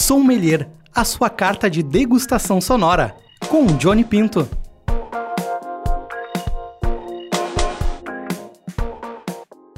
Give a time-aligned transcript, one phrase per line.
[0.00, 3.16] Sommelier, a sua carta de degustação sonora,
[3.48, 4.48] com Johnny Pinto.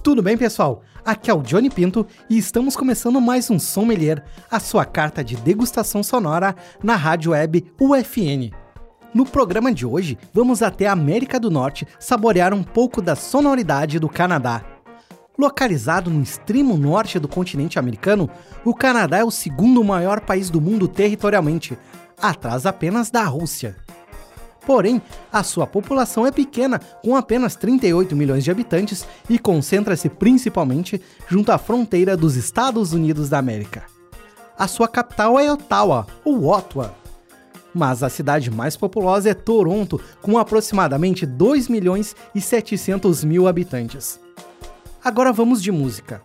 [0.03, 0.83] Tudo bem, pessoal?
[1.03, 5.37] Aqui é o Johnny Pinto e estamos começando mais um Sommelier, a sua carta de
[5.37, 8.55] degustação sonora na rádio web UFN.
[9.15, 13.99] No programa de hoje, vamos até a América do Norte saborear um pouco da sonoridade
[13.99, 14.63] do Canadá.
[15.41, 18.29] Localizado no extremo norte do continente americano,
[18.63, 21.79] o Canadá é o segundo maior país do mundo territorialmente,
[22.21, 23.75] atrás apenas da Rússia.
[24.67, 25.01] Porém,
[25.33, 31.51] a sua população é pequena, com apenas 38 milhões de habitantes e concentra-se principalmente junto
[31.53, 33.85] à fronteira dos Estados Unidos da América.
[34.59, 36.95] A sua capital é Ottawa, ou Ottawa.
[37.73, 44.21] Mas a cidade mais populosa é Toronto, com aproximadamente 2 milhões e 700 mil habitantes.
[45.03, 46.23] Agora vamos de música.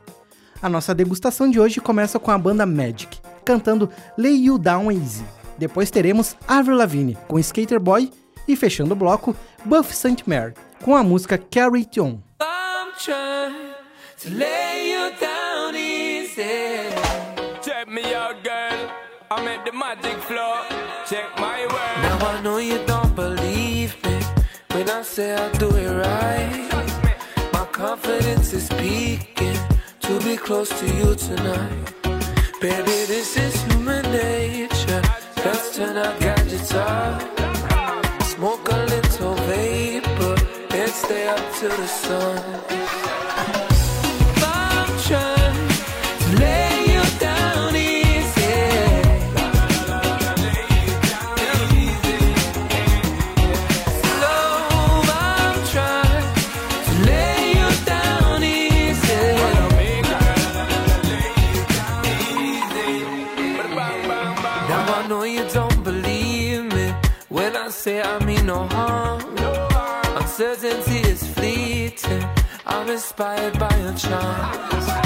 [0.61, 5.25] A nossa degustação de hoje começa com a banda Magic, cantando Lay You Down Easy.
[5.57, 8.11] Depois teremos Avril Lavigne com Skater Boy
[8.47, 10.23] e fechando o bloco, Buff St.
[10.27, 12.19] Mary com a música Carry It On.
[17.61, 18.89] Check me out, girl.
[19.31, 20.57] I'm at the magic floor.
[21.07, 22.01] Check my word.
[22.03, 24.19] Now I know you don't believe me
[24.73, 26.74] when I say I do it right.
[27.95, 29.57] Confidence is peaking
[30.01, 31.93] to be close to you tonight.
[32.59, 35.01] Baby, this is human nature.
[35.37, 37.21] Let's turn our gadgets off.
[38.23, 40.35] Smoke a little vapor
[40.71, 42.84] and stay up till the sun.
[67.85, 69.21] Say I mean no harm.
[70.17, 72.27] Uncertainty is fleeting.
[72.65, 75.04] I'm inspired by your charms.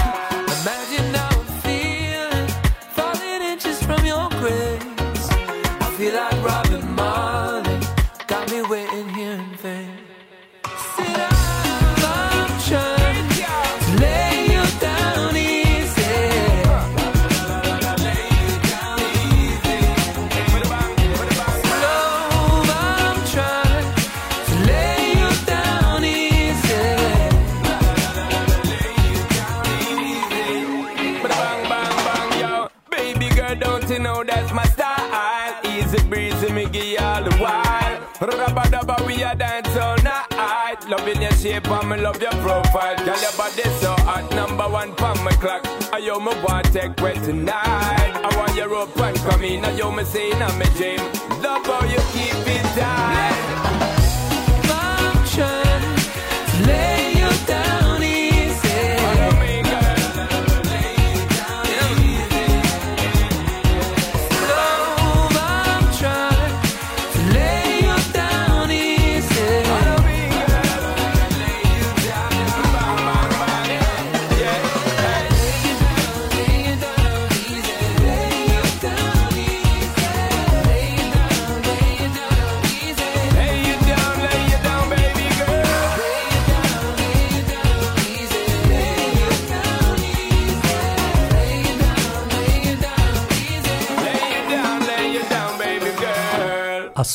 [41.67, 42.95] And me love your profile.
[42.97, 45.65] Girl, your body so hot, number one pon my clock.
[45.93, 48.13] I yo me want take well tonight.
[48.23, 49.65] I want your rope and come in.
[49.65, 50.99] I yo me say in my dream.
[51.41, 53.48] Love how you keep it tight.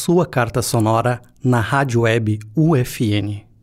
[0.05, 3.54] Sua carta sonora na rádio web UFN.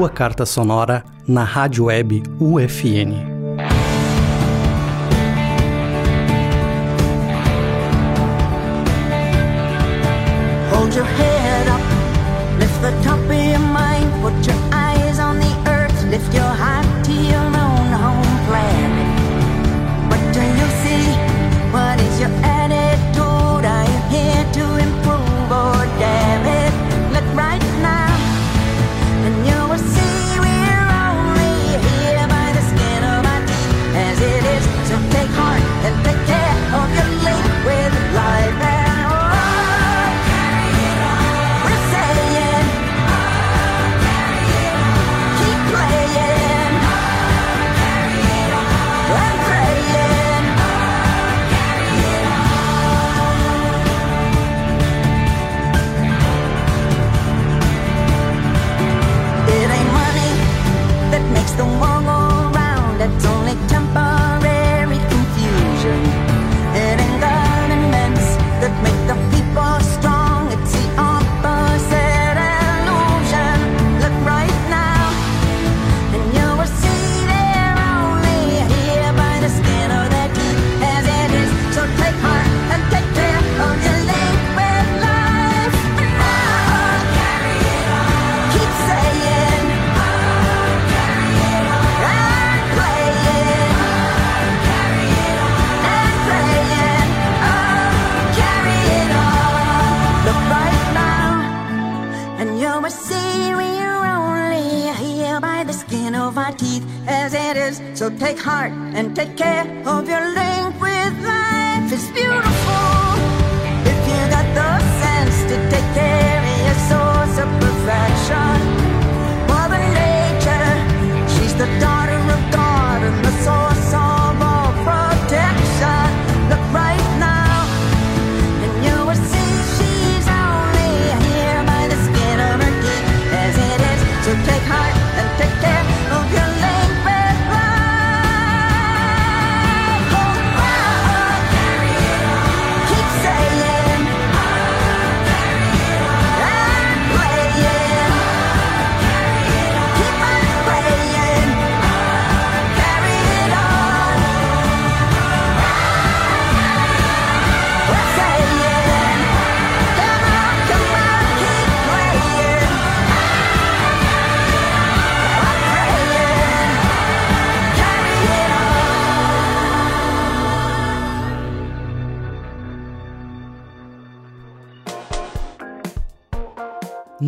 [0.00, 3.12] Sua carta sonora na rádio web UFN.
[10.72, 11.29] Hold your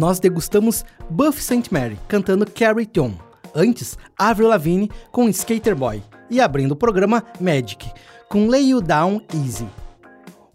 [0.02, 1.73] Nós degustamos Buff St.
[1.73, 3.12] Mary cantando Carry On.
[3.54, 6.02] Antes, Avril Lavigne com Skater Boy.
[6.28, 7.88] E abrindo o programa, Magic,
[8.28, 9.68] com Lay You Down Easy.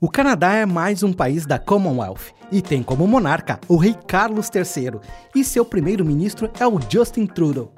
[0.02, 4.50] O Canadá é mais um país da Commonwealth e tem como monarca o rei Carlos
[4.54, 5.00] III
[5.34, 7.72] e seu primeiro-ministro é o Justin Trudeau.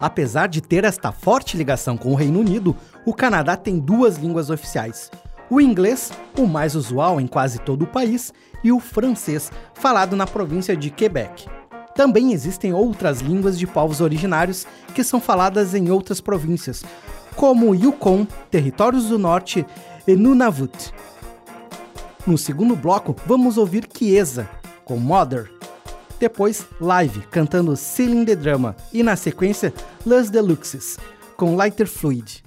[0.00, 2.76] Apesar de ter esta forte ligação com o Reino Unido,
[3.06, 5.08] o Canadá tem duas línguas oficiais:
[5.52, 8.32] o inglês, o mais usual em quase todo o país,
[8.64, 11.46] e o francês, falado na província de Quebec.
[11.94, 16.82] Também existem outras línguas de povos originários que são faladas em outras províncias,
[17.36, 19.66] como Yukon, Territórios do Norte
[20.06, 20.90] e Nunavut.
[22.26, 24.48] No segundo bloco, vamos ouvir Chiesa,
[24.86, 25.50] com Mother.
[26.18, 28.74] Depois, Live, cantando Ceiling the Drama.
[28.90, 29.74] E na sequência,
[30.06, 30.96] Las Deluxes,
[31.36, 32.42] com Lighter Fluid.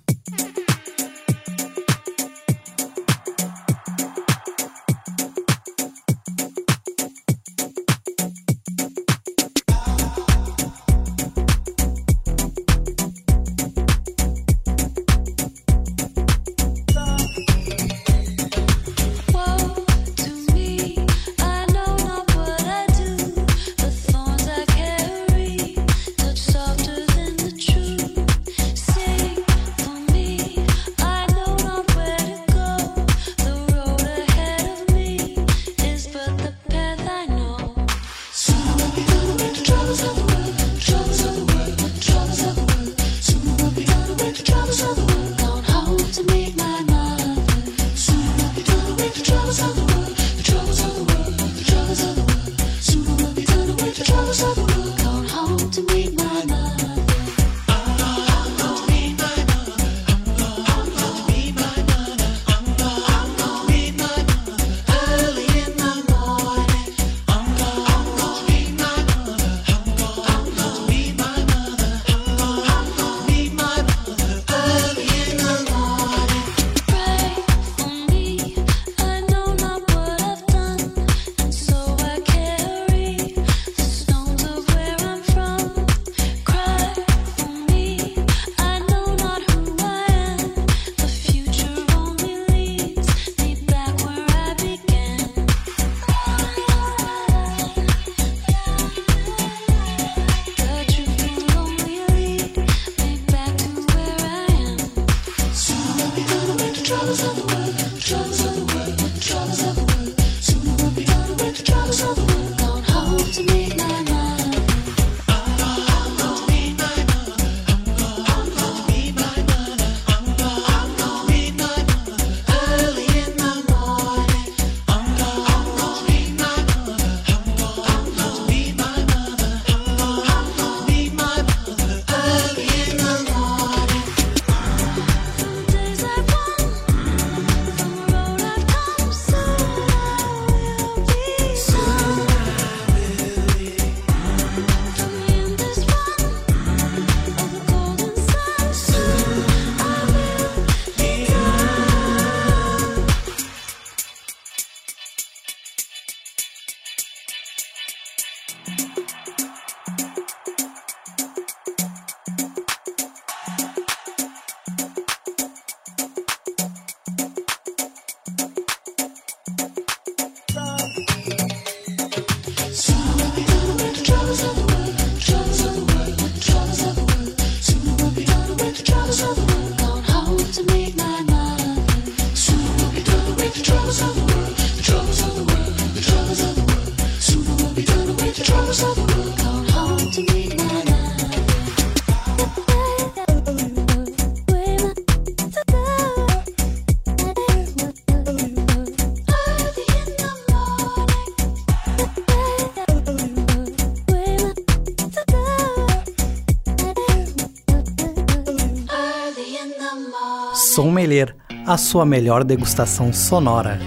[211.85, 213.79] sua melhor degustação sonora.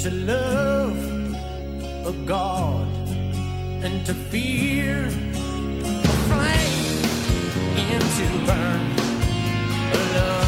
[0.00, 0.96] to love
[2.06, 2.86] a God
[3.82, 7.04] and to fear a flame
[7.76, 8.82] and to burn
[9.92, 10.45] a love.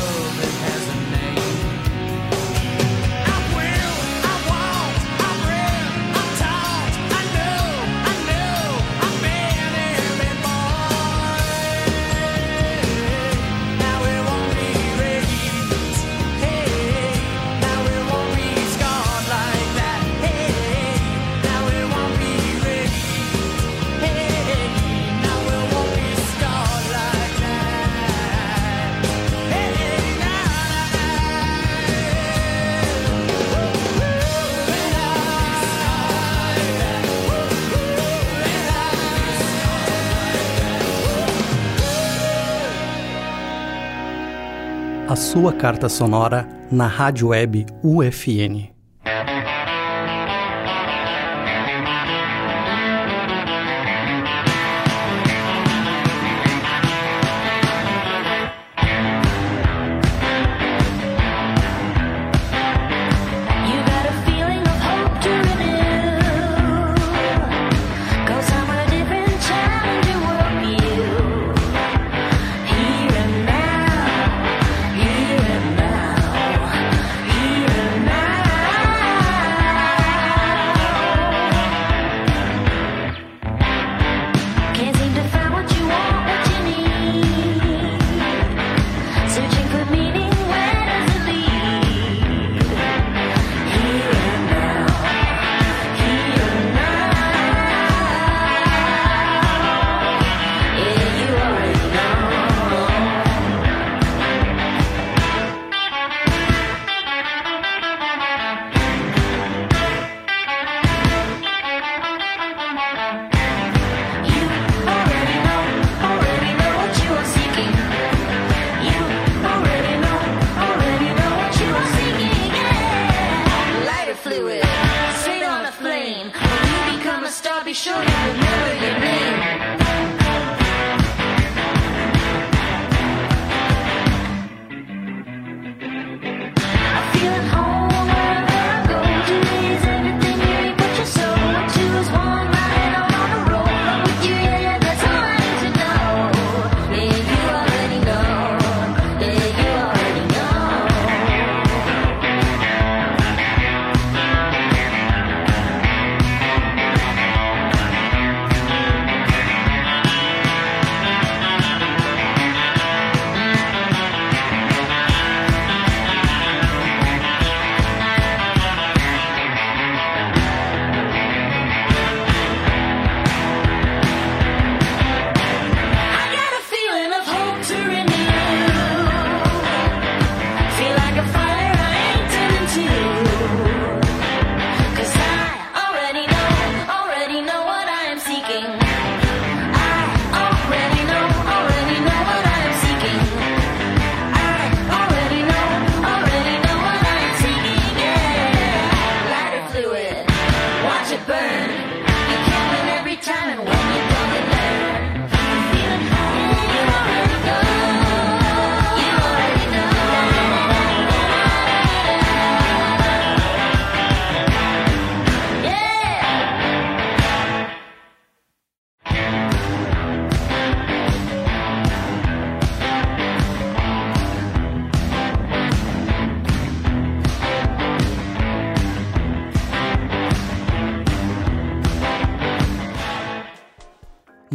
[45.32, 48.77] sua carta sonora na rádio web UFN.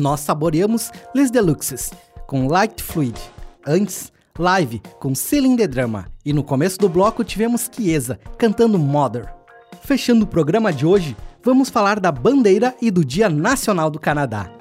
[0.03, 1.93] Nós saboreamos Les Deluxes
[2.27, 3.17] com Light Fluid.
[3.65, 6.07] Antes, Live com Ceiling the Drama.
[6.25, 9.33] E no começo do bloco tivemos Chiesa cantando Mother.
[9.81, 14.51] Fechando o programa de hoje, vamos falar da bandeira e do Dia Nacional do Canadá.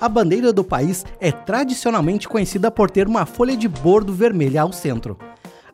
[0.00, 4.72] A bandeira do país é tradicionalmente conhecida por ter uma folha de bordo vermelha ao
[4.72, 5.18] centro.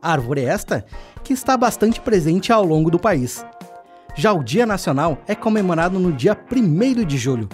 [0.01, 0.87] Árvore esta
[1.23, 3.45] que está bastante presente ao longo do país.
[4.14, 7.47] Já o Dia Nacional é comemorado no dia 1 de julho,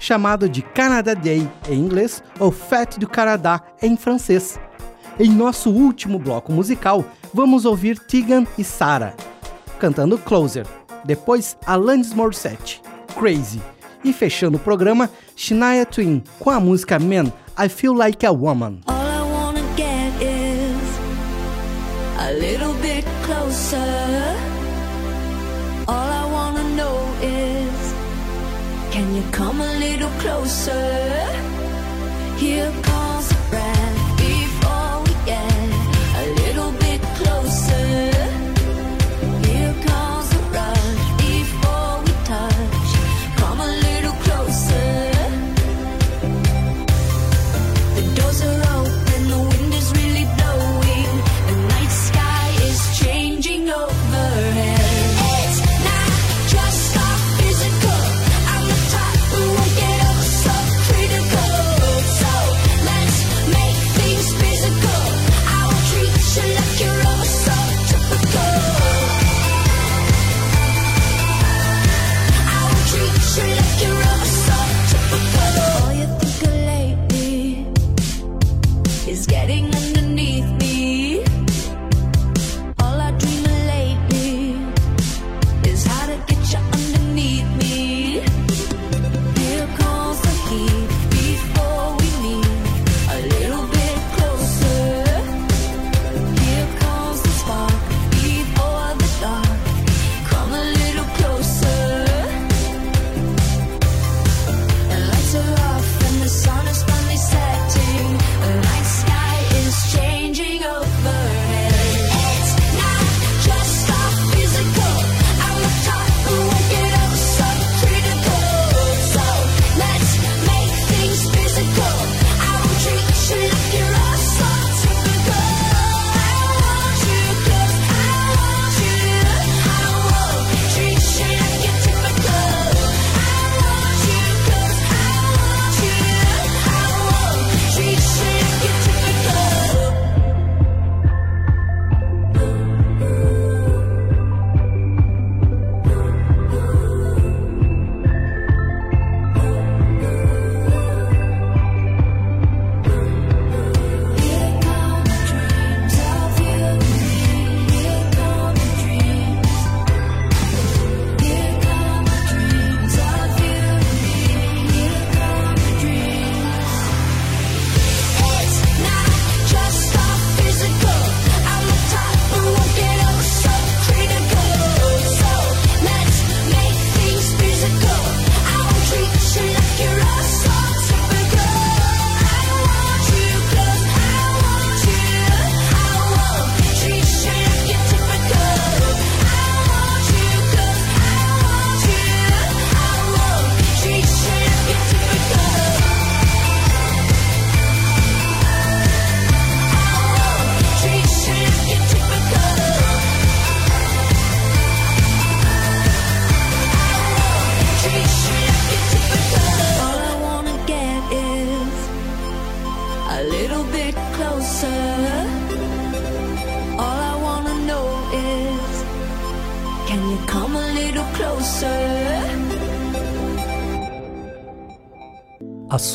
[0.00, 4.58] chamado de Canada Day em inglês ou Fête du Canada em francês.
[5.20, 9.14] Em nosso último bloco musical, vamos ouvir Tegan e Sarah
[9.80, 10.66] cantando Closer,
[11.04, 12.82] depois Alanis Morissette,
[13.18, 13.60] Crazy,
[14.04, 18.80] e fechando o programa, Shania Twain com a música Man, I Feel Like a Woman.
[18.86, 20.98] All I wanna get is
[22.18, 24.09] a little bit closer.
[30.20, 31.26] Closer?
[32.36, 32.72] Here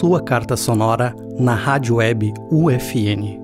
[0.06, 3.44] sua carta sonora na rádio web UFN.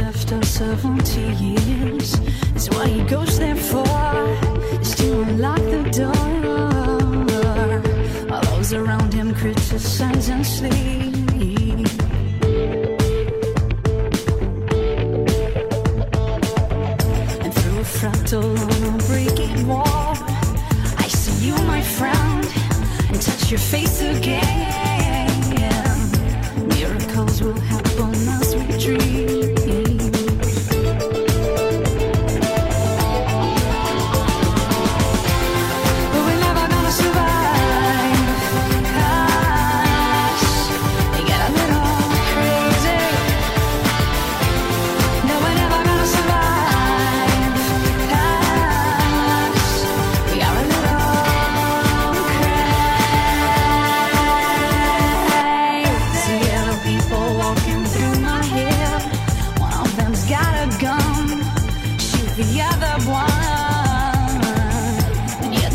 [0.00, 2.16] after 70 years.
[2.70, 3.27] Why he goes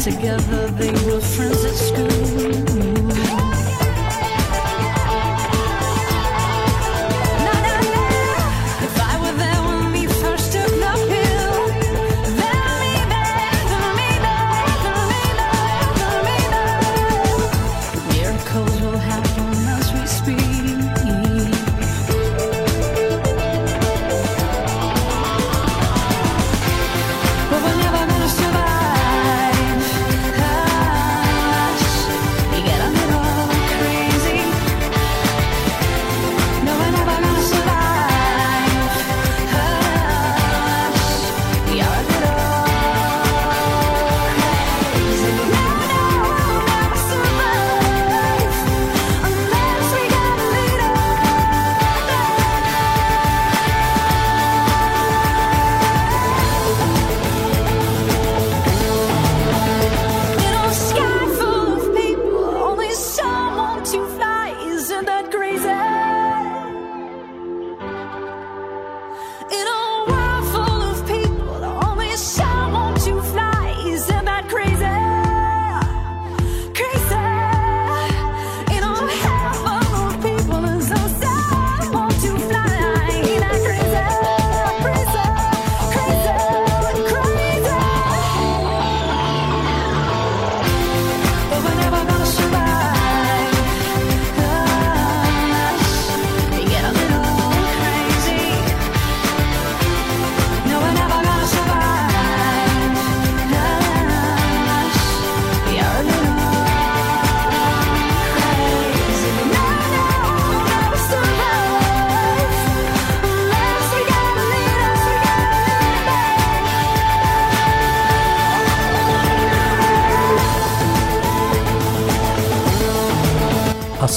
[0.03, 1.62] Together they were friends.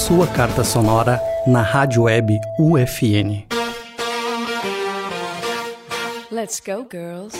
[0.06, 3.42] sua carta sonora na Rádio Web UFN.
[6.30, 7.34] Let's go, girls.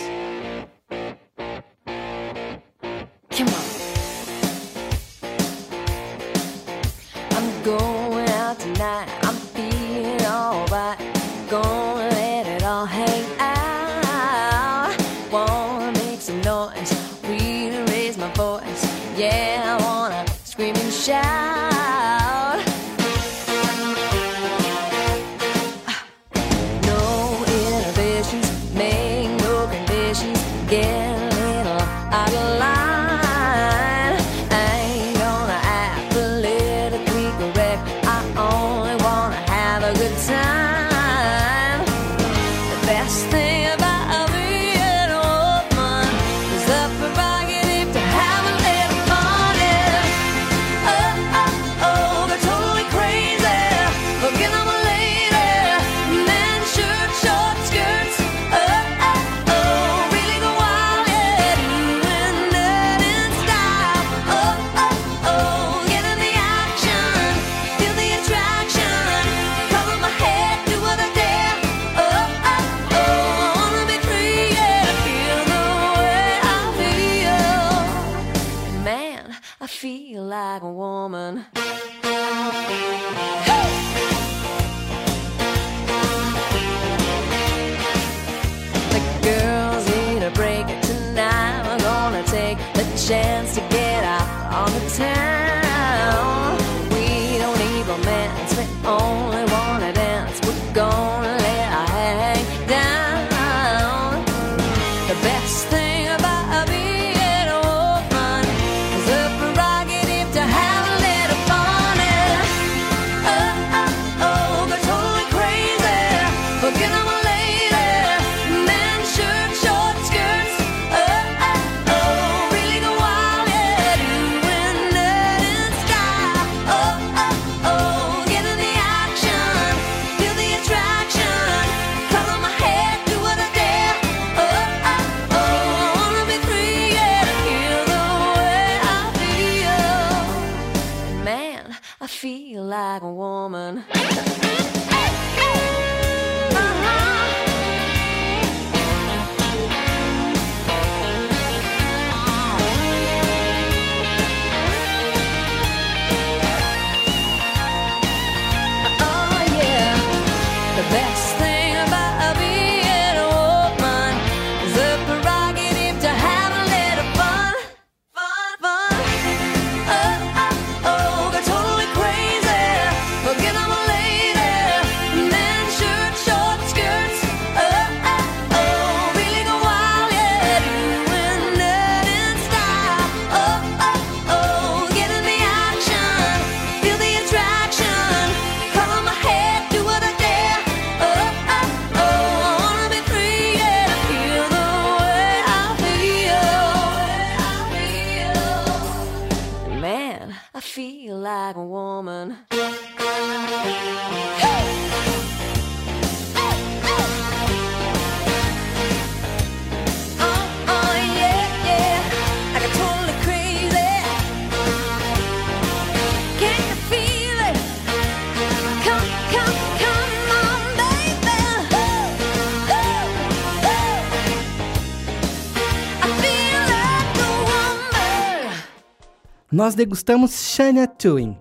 [229.57, 231.35] nós degustamos Shania Twain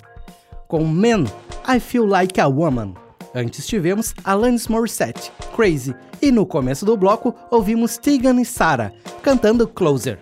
[0.66, 1.24] com Man,
[1.68, 2.94] I Feel Like a Woman.
[3.34, 8.90] Antes tivemos Alanis Morissette, Crazy, e no começo do bloco ouvimos Tegan e Sarah
[9.22, 10.20] cantando Closer.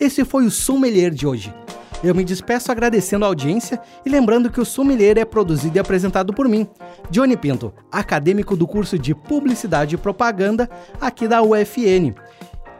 [0.00, 1.52] Esse foi o Sommelier de hoje.
[2.02, 6.32] Eu me despeço agradecendo a audiência e lembrando que o Sommelier é produzido e apresentado
[6.32, 6.66] por mim,
[7.10, 12.14] Johnny Pinto, acadêmico do curso de Publicidade e Propaganda aqui da UFN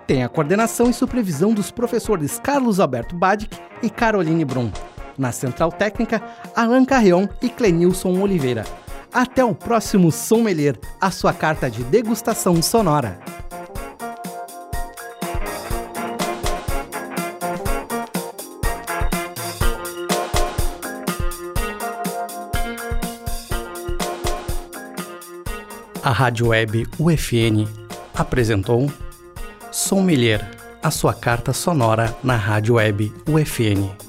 [0.09, 4.73] tem a coordenação e supervisão dos professores Carlos Alberto Badic e Caroline Brum.
[5.19, 6.23] Na Central Técnica,
[6.57, 8.65] Alain Carreon e Clenilson Oliveira.
[9.13, 13.21] Até o próximo Sommelier, a sua carta de degustação sonora.
[26.03, 27.69] A Rádio Web UFN
[28.15, 28.91] apresentou
[29.79, 30.45] Sommelier,
[30.83, 34.08] a sua carta sonora na rádio web UFN.